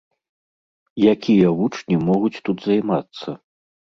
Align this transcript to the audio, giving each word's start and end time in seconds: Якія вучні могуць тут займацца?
Якія 1.13 1.51
вучні 1.59 1.99
могуць 2.07 2.41
тут 2.49 2.57
займацца? 2.69 3.29